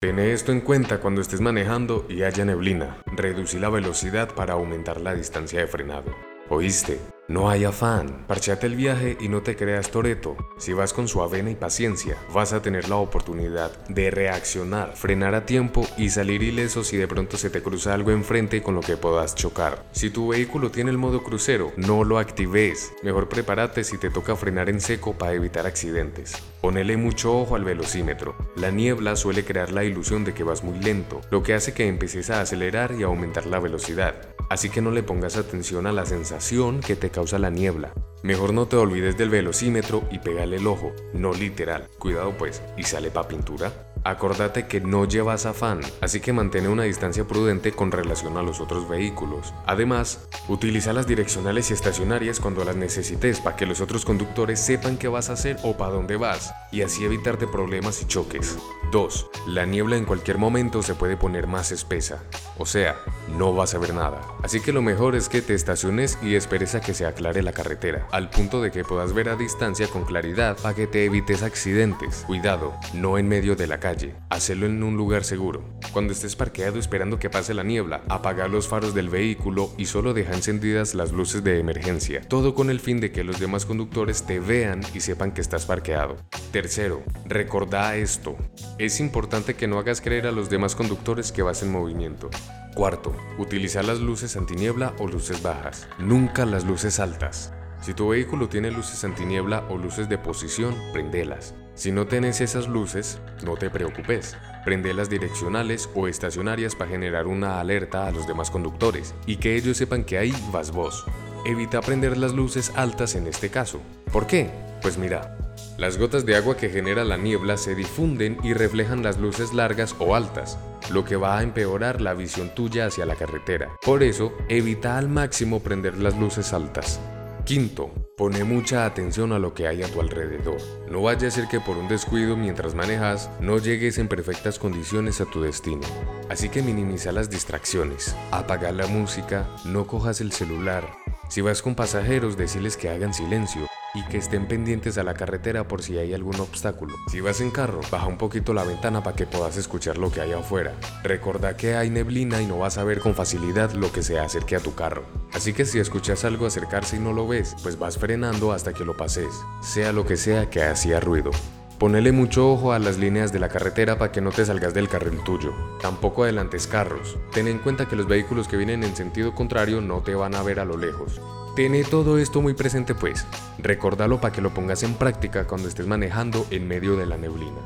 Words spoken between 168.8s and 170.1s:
en sentido contrario no